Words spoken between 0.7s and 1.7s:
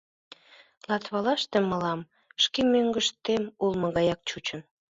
Латвалаште